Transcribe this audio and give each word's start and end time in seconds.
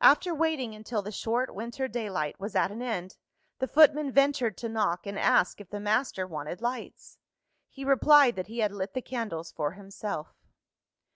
After 0.00 0.34
waiting 0.34 0.74
until 0.74 1.02
the 1.02 1.12
short 1.12 1.54
winter 1.54 1.86
daylight 1.86 2.40
was 2.40 2.56
at 2.56 2.72
an 2.72 2.82
end, 2.82 3.16
the 3.60 3.68
footman 3.68 4.10
ventured 4.10 4.56
to 4.58 4.68
knock, 4.68 5.06
and 5.06 5.16
ask 5.16 5.60
if 5.60 5.70
the 5.70 5.78
master 5.78 6.26
wanted 6.26 6.60
lights. 6.60 7.18
He 7.68 7.84
replied 7.84 8.34
that 8.34 8.48
he 8.48 8.58
had 8.58 8.72
lit 8.72 8.92
the 8.92 9.00
candles 9.02 9.52
for 9.52 9.74
himself. 9.74 10.34